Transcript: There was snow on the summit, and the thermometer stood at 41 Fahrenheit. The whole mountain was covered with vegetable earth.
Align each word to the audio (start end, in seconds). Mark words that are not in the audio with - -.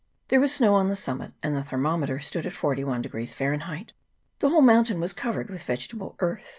There 0.29 0.39
was 0.39 0.51
snow 0.55 0.73
on 0.73 0.87
the 0.89 0.95
summit, 0.95 1.33
and 1.43 1.55
the 1.55 1.61
thermometer 1.61 2.19
stood 2.19 2.47
at 2.47 2.53
41 2.53 3.03
Fahrenheit. 3.27 3.93
The 4.39 4.49
whole 4.49 4.63
mountain 4.63 4.99
was 4.99 5.13
covered 5.13 5.51
with 5.51 5.61
vegetable 5.61 6.15
earth. 6.21 6.45